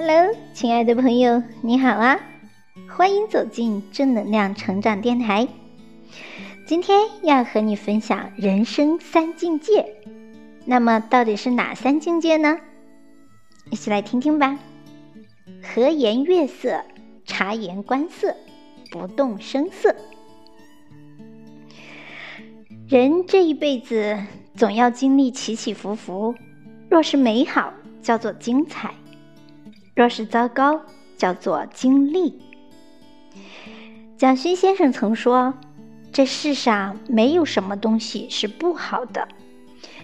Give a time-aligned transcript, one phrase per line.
[0.00, 2.20] Hello，亲爱的朋友，你好啊！
[2.88, 5.48] 欢迎走进正能量成长电台。
[6.68, 9.96] 今天要和你分享人生三境界。
[10.64, 12.60] 那么，到底是哪三境界呢？
[13.72, 14.60] 一起来听听吧。
[15.64, 16.84] 和颜悦色，
[17.24, 18.36] 察言观色，
[18.92, 19.96] 不动声色。
[22.86, 24.16] 人这一辈子
[24.54, 26.36] 总要经历起起伏伏，
[26.88, 28.90] 若是美好，叫做精彩；
[29.98, 30.80] 若是糟糕，
[31.16, 32.38] 叫做经历。
[34.16, 35.52] 蒋勋先生曾说
[36.14, 39.26] ：“这世上没有什么东西是不好的，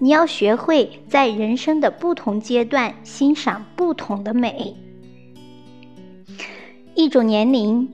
[0.00, 4.74] 你要学会在人生的不同阶段欣赏不同的美。
[6.96, 7.88] 一种年龄，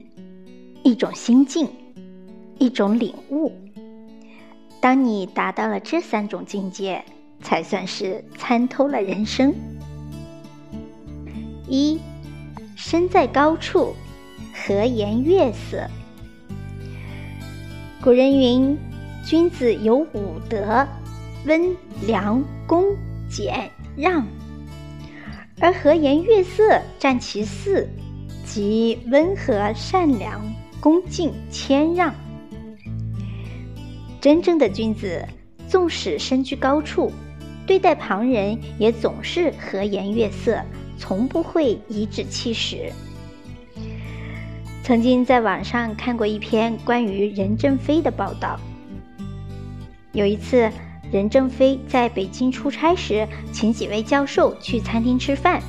[0.83, 1.69] 一种心境，
[2.59, 3.53] 一种领悟。”
[4.81, 7.05] 当你达到了这三种境界，
[7.43, 9.55] 才算是参透了人生。
[11.69, 11.99] 一，
[12.77, 13.95] 身在高处，
[14.55, 15.87] 和颜悦色。
[18.03, 18.77] 古人云
[19.25, 20.87] ：“君子有五德：
[21.47, 21.75] 温
[22.07, 22.85] 良恭
[23.31, 24.27] 俭让。”
[25.61, 27.89] 而和颜悦色占其四，
[28.45, 30.43] 即温和、善良、
[30.81, 32.13] 恭敬、谦让。
[34.21, 35.25] 真正的君子，
[35.69, 37.13] 纵使身居高处，
[37.65, 40.61] 对待旁人也总是和颜悦色，
[41.03, 42.93] 从不会颐指气使。
[44.85, 48.57] 曾经在网上看过一篇关于任正非的报道。
[50.13, 50.71] 有一次，
[51.11, 55.61] 任正非在北京出差时，请几位教授去餐厅吃饭。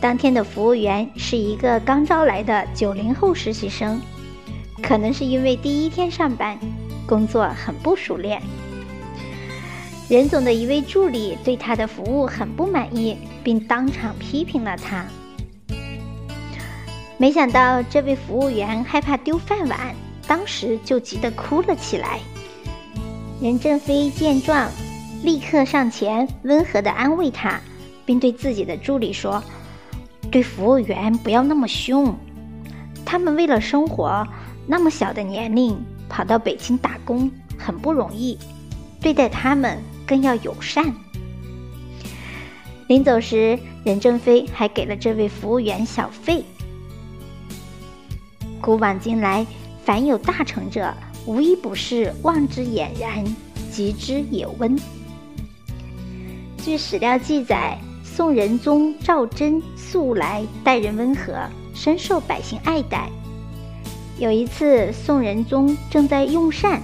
[0.00, 4.00] 当天的服务员是一个刚招来的九零后实习生，
[4.82, 6.58] 可能是因为第一天上班。
[7.06, 8.42] 工作很不熟练，
[10.08, 15.04] 任总的一位助理对他的服务很不满意，并当场批评了他。
[17.18, 19.94] 没想到这位服务员害怕丢饭碗，
[20.26, 22.20] 当时就急得哭了起来。
[23.40, 24.70] 任正非见状，
[25.22, 27.60] 立刻上前温和地安慰他，
[28.04, 29.42] 并对自己的助理说
[30.30, 32.14] ：“对服务员不要那么凶，
[33.04, 34.26] 他们为了生活，
[34.66, 35.76] 那么小的年龄。”
[36.08, 37.28] 跑到北京打工
[37.58, 38.38] 很不容易，
[39.00, 40.94] 对待他们更要友善。
[42.86, 46.44] 临走时，任正非还给了这位服务员小费。
[48.60, 49.46] 古往今来，
[49.84, 50.94] 凡有大成者，
[51.26, 53.24] 无一不是望之俨然，
[53.70, 54.78] 及之也温。
[56.64, 61.34] 据史料记载，宋仁宗赵祯素来待人温和，
[61.74, 63.10] 深受百姓爱戴。
[64.18, 66.80] 有一次，宋仁宗正在用膳，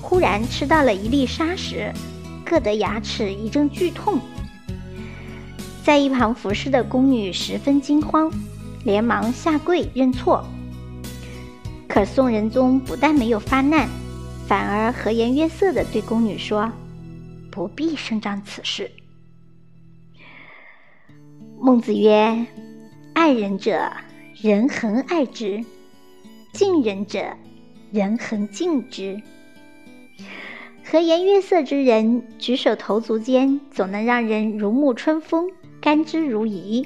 [0.00, 1.92] 忽然吃到了一粒沙石，
[2.50, 4.18] 硌得牙齿一阵剧痛。
[5.84, 8.28] 在一旁服侍的宫女十分惊慌，
[8.84, 10.44] 连忙下跪认错。
[11.86, 13.88] 可宋仁宗不但没有发难，
[14.48, 16.72] 反而和颜悦色地对宫女说
[17.52, 18.90] ：“不必声张此事。”
[21.62, 22.46] 孟子曰
[23.14, 23.92] ：“爱人者，
[24.42, 25.64] 人恒爱之。”
[26.52, 27.36] 敬人者，
[27.92, 29.22] 人恒敬之。
[30.90, 35.48] 和颜悦色之人，举手投足间总能让人如沐春风，
[35.80, 36.84] 甘之如饴；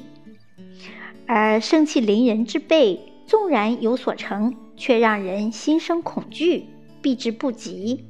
[1.26, 6.66] 而盛气凌人之辈，纵然有所成，却让人心生恐惧，
[7.00, 8.04] 避之不及。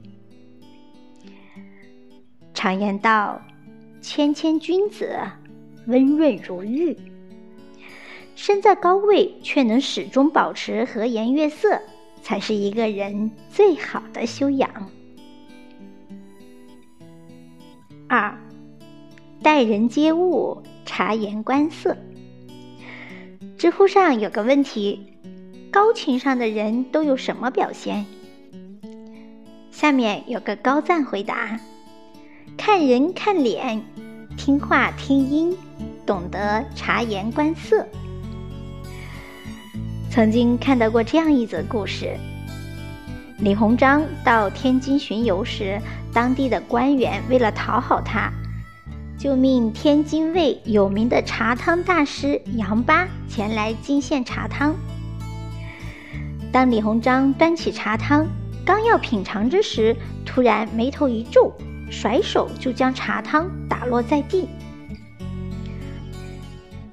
[2.53, 3.41] 常言道
[4.03, 5.16] ：“谦谦君子，
[5.87, 6.97] 温润如玉。”
[8.34, 11.81] 身在高位却能始终保持和颜悦色，
[12.21, 14.91] 才是一个人最好的修养。
[18.14, 18.38] 二，
[19.42, 21.97] 待人接物，察言观色。
[23.58, 25.04] 知乎上有个问题：
[25.72, 28.06] 高情商的人都有什么表现？
[29.72, 31.58] 下面有个高赞回答：
[32.56, 33.82] 看人看脸，
[34.36, 35.56] 听话听音，
[36.06, 37.84] 懂得察言观色。
[40.09, 42.16] 曾经看到过这样一则故事：
[43.39, 45.81] 李鸿章到天津巡游时，
[46.13, 48.33] 当地的官员为了讨好他，
[49.19, 54.75] 就命天津卫有名的茶汤大师杨八前来进献茶汤。
[56.53, 58.25] 当李鸿章端起茶汤，
[58.65, 61.53] 刚要品尝之时，突然眉头一皱，
[61.91, 64.48] 甩手就将茶汤打落在地。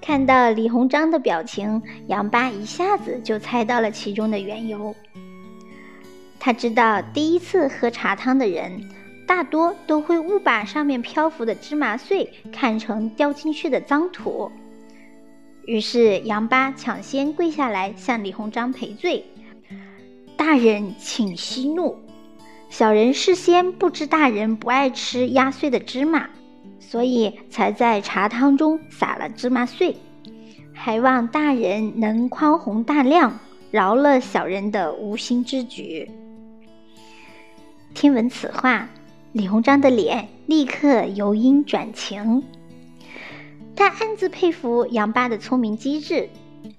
[0.02, 4.94] 看到李鸿章的表情，杨八一下子就猜到了其中的缘由。
[6.44, 8.84] 他知道第一次喝茶汤的人，
[9.28, 14.52] 大多都会误把上面漂浮的芝麻碎看成掉进去的脏土，
[15.68, 19.24] 于是杨八抢先跪下来向李鸿章赔罪
[20.36, 21.96] ：“大人，请息怒。
[22.70, 26.28] 小人事先不知大人不爱吃压碎的芝麻，
[26.80, 29.96] 所以才在茶汤中撒了芝麻碎。
[30.74, 33.38] 还望大人能宽宏大量，
[33.70, 36.10] 饶了小人的无心之举。”
[37.94, 38.90] 听闻此话，
[39.32, 42.44] 李鸿章的脸立刻由阴转晴。
[43.76, 46.30] 他暗自佩服杨八的聪明机智，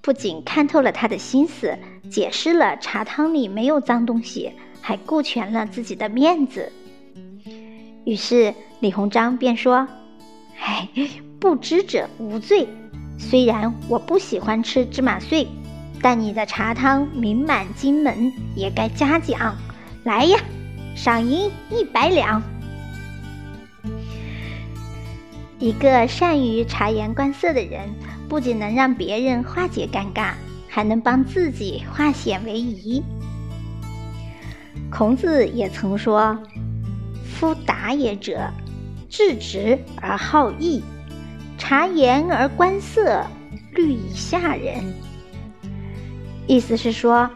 [0.01, 1.77] 不仅看透了他的心思，
[2.09, 4.51] 解释了茶汤里没有脏东西，
[4.81, 6.71] 还顾全了自己的面子。
[8.05, 9.87] 于是李鸿章便说
[10.59, 10.89] ：“哎，
[11.39, 12.67] 不知者无罪。
[13.17, 15.47] 虽然我不喜欢吃芝麻碎，
[16.01, 19.55] 但你的茶汤名满京门，也该嘉奖。
[20.03, 20.37] 来呀！”
[20.95, 22.41] 赏银一百两。
[25.59, 27.89] 一个善于察言观色的人，
[28.27, 30.33] 不仅能让别人化解尴尬，
[30.67, 33.01] 还能帮自己化险为夷。
[34.91, 36.37] 孔子也曾说
[37.25, 38.51] ：“夫达也者，
[39.09, 40.83] 质直而好义，
[41.57, 43.25] 察言而观色，
[43.71, 44.93] 虑以下人。”
[46.45, 47.29] 意思是说，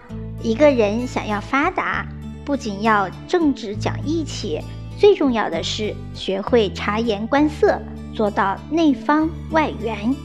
[0.43, 2.05] 一个人想要发达。
[2.47, 4.61] 不仅要正直讲义气，
[4.97, 7.77] 最重要的是学会察言观色，
[8.15, 10.15] 做到内方外圆。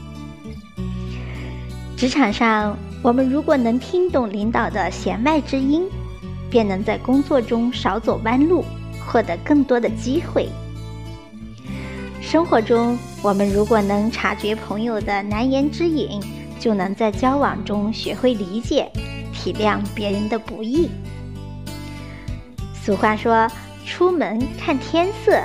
[1.97, 5.83] 职场上，我们如果能听懂领导的弦外之音，
[6.49, 8.63] 便能在工作中少走弯路，
[9.05, 10.47] 获得更多的机会。
[12.21, 16.21] 生活中，我们如果能察觉朋友的难言之隐，
[16.57, 18.89] 就能在交往中学会理解、
[19.33, 20.89] 体谅别人的不易。
[22.85, 23.49] 俗话说
[23.87, 25.41] ：“出门看天色，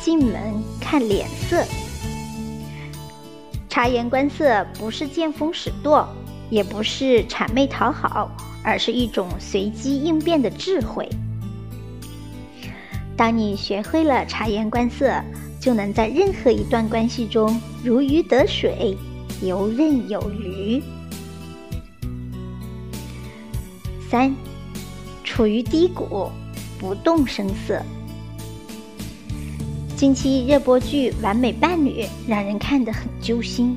[0.00, 0.34] 进门
[0.80, 1.64] 看脸色。”
[3.70, 6.08] 察言观色不是见风使舵，
[6.50, 8.28] 也不是谄媚讨好，
[8.64, 11.08] 而是一种随机应变的智慧。
[13.16, 15.22] 当你学会了察言观色，
[15.60, 18.98] 就能在任何一段关系中如鱼得水，
[19.40, 20.82] 游刃有余。
[24.10, 24.34] 三，
[25.22, 26.28] 处于低谷。
[26.82, 27.80] 不动声色。
[29.96, 33.76] 近期热播剧《完美伴侣》让人看得很揪心。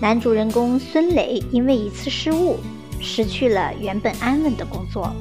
[0.00, 2.60] 男主人公孙磊因为一次失误，
[3.00, 5.12] 失去了原本安稳的工作。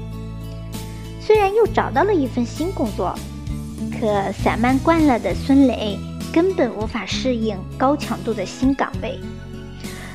[1.20, 3.18] 虽然又找到了一份新工作，
[4.00, 5.98] 可散漫惯了的孙磊
[6.32, 9.20] 根本无法适应高强度的新岗位。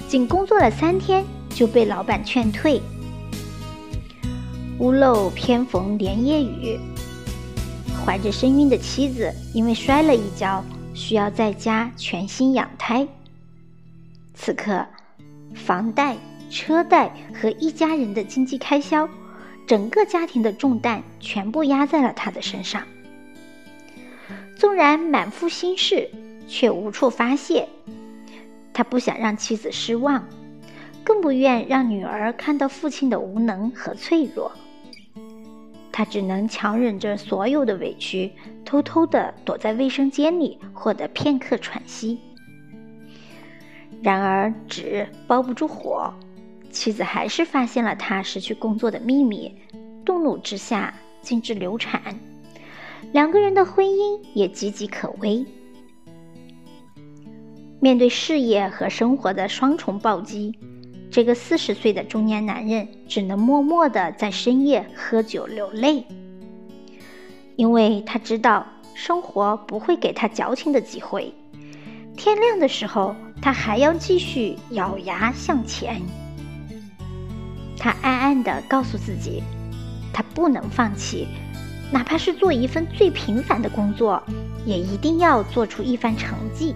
[0.06, 2.80] 仅工作了三天，就被老板劝退。
[4.80, 6.80] 屋漏偏逢连夜雨，
[8.02, 13.06] 怀着身孕的妻子因为摔了一跤，需要在家全心养胎。
[14.32, 14.86] 此刻，
[15.54, 16.16] 房贷、
[16.48, 19.06] 车贷和一家人的经济开销，
[19.66, 22.82] 整个家庭的重担全部压在了他的身上。
[24.56, 26.10] 纵然满腹心事，
[26.48, 27.68] 却无处发泄。
[28.72, 30.26] 他不想让妻子失望，
[31.04, 34.50] 更不愿让女儿看到父亲的无能和脆弱。
[35.92, 38.32] 他只能强忍着所有的委屈，
[38.64, 42.18] 偷偷的躲在卫生间里，获得片刻喘息。
[44.02, 46.14] 然而纸包不住火，
[46.70, 49.54] 妻子还是发现了他失去工作的秘密，
[50.04, 52.00] 动怒之下禁止流产，
[53.12, 55.44] 两个人的婚姻也岌岌可危。
[57.80, 60.54] 面对事业和生活的双重暴击。
[61.10, 66.06] 这个四十岁的中年男人只能默默的在深夜喝酒流泪，
[67.56, 68.64] 因为他知道
[68.94, 71.34] 生活不会给他矫情的机会。
[72.16, 76.00] 天亮的时候，他还要继续咬牙向前。
[77.76, 79.42] 他暗暗的告诉自己，
[80.12, 81.26] 他不能放弃，
[81.90, 84.22] 哪怕是做一份最平凡的工作，
[84.64, 86.72] 也一定要做出一番成绩。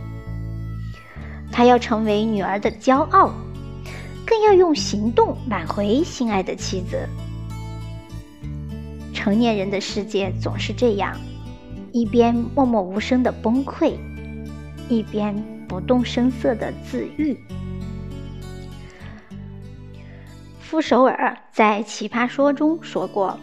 [1.52, 3.32] 他要成为女儿的骄傲。
[4.34, 7.08] 更要用行动挽回心爱的妻子。
[9.12, 11.16] 成年人的世界总是这样，
[11.92, 13.94] 一边默默无声的崩溃，
[14.88, 17.38] 一边不动声色的自愈。
[20.58, 23.38] 傅首尔在《奇葩说》中说过：“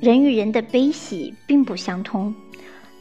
[0.00, 2.34] 人与人的悲喜并不相通，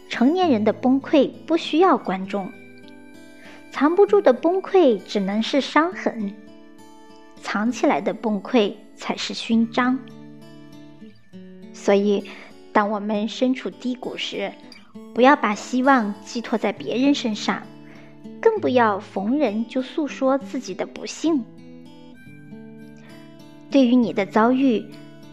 [0.10, 2.52] 成年人的崩溃不需要观众，
[3.72, 6.30] 藏不住的崩溃只能是伤痕。”
[7.44, 10.00] 藏起来的崩溃才是勋章。
[11.74, 12.24] 所以，
[12.72, 14.52] 当我们身处低谷时，
[15.14, 17.62] 不要把希望寄托在别人身上，
[18.42, 21.44] 更不要逢人就诉说自己的不幸。
[23.70, 24.86] 对于你的遭遇，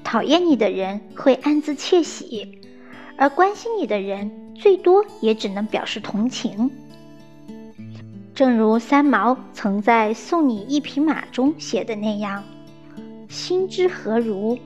[0.03, 2.61] 讨厌你的人会暗自窃喜，
[3.17, 6.71] 而关心你的人最多也只能表示同情。
[8.41, 12.43] 正如三毛曾在《送你一匹马》中写的那样
[13.29, 14.59] ：“心之何如，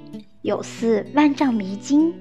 [0.42, 2.14] 有似万丈迷津，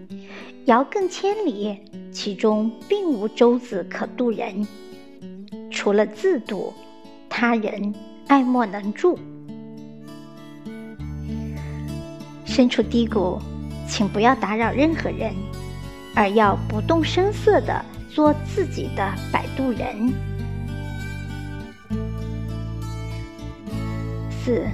[0.65, 1.77] 遥亘千里，
[2.11, 4.67] 其中并无舟子可渡人。
[5.69, 6.73] 除了自渡，
[7.29, 7.93] 他人
[8.25, 9.15] 爱莫能助。”
[12.45, 13.37] 身处低谷，
[13.87, 15.31] 请不要打扰任何人，
[16.15, 20.32] 而要不动声色地做自己的摆渡人。
[24.45, 24.67] 四，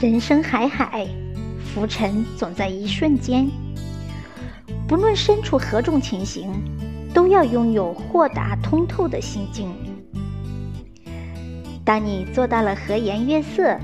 [0.00, 1.04] 人生海海，
[1.64, 3.50] 浮沉总在一瞬间。
[4.86, 6.48] 不论身处何种情形，
[7.12, 9.68] 都要拥有豁达通透的心境。
[11.84, 13.76] 当你做到了和颜悦色，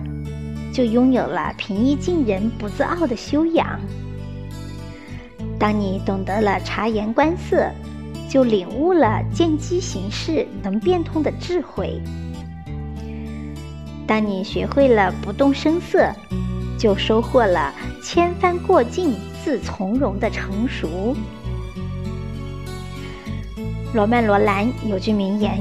[0.72, 3.80] 就拥有了平易近人、不自傲的修养；
[5.58, 7.68] 当你懂得了察言观色，
[8.28, 12.00] 就领悟了见机行事、能变通的智慧。
[14.10, 16.12] 当你学会了不动声色，
[16.76, 19.14] 就收获了千帆过尽
[19.44, 21.14] 自从容的成熟。
[23.94, 25.60] 罗曼·罗兰有句名言：“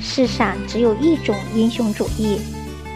[0.00, 2.40] 世上只有一种英雄主义，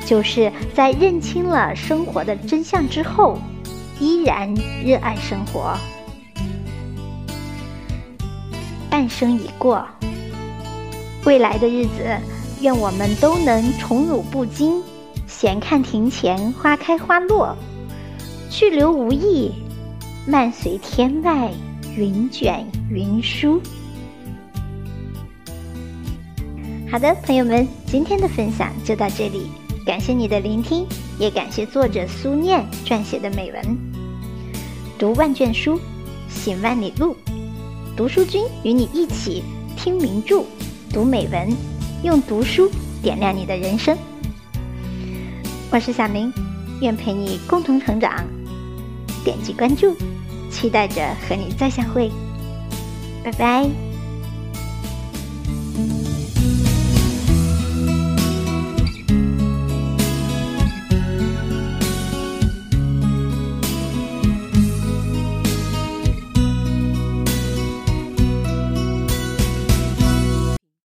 [0.04, 3.38] 就是在认清了生活的真相之后，
[4.00, 4.52] 依然
[4.84, 5.78] 热爱生活。”
[8.90, 9.86] 半生已过，
[11.24, 12.18] 未来的日子。
[12.60, 14.82] 愿我们都能宠辱不惊，
[15.28, 17.56] 闲看庭前花开花落，
[18.50, 19.52] 去留无意，
[20.26, 21.52] 漫随天外
[21.96, 23.60] 云卷云舒。
[26.90, 29.46] 好的，朋友们，今天的分享就到这里，
[29.86, 30.84] 感谢你的聆听，
[31.18, 33.78] 也感谢作者苏念撰写的美文。
[34.98, 35.78] 读万卷书，
[36.28, 37.14] 行万里路，
[37.96, 39.44] 读书君与你一起
[39.76, 40.42] 听名著，
[40.92, 41.56] 读美文。
[42.02, 42.70] 用读书
[43.02, 43.96] 点亮你的人生。
[45.70, 46.32] 我是小明，
[46.80, 48.24] 愿陪你共同成长。
[49.24, 49.96] 点击关注，
[50.50, 52.10] 期待着和你再相会。
[53.24, 53.87] 拜拜。